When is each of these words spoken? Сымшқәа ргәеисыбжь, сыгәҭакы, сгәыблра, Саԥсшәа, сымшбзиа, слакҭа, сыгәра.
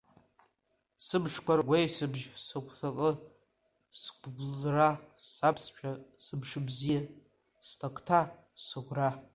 Сымшқәа 1.05 1.53
ргәеисыбжь, 1.59 2.25
сыгәҭакы, 2.45 3.09
сгәыблра, 3.99 4.89
Саԥсшәа, 5.29 5.91
сымшбзиа, 6.25 7.01
слакҭа, 7.67 8.21
сыгәра. 8.65 9.09